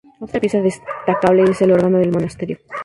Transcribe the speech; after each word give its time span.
Otra 0.19 0.39
pieza 0.39 0.59
destacable 0.63 1.43
es 1.51 1.61
el 1.61 1.73
órgano 1.73 1.99
del 1.99 2.11
monasterio. 2.11 2.57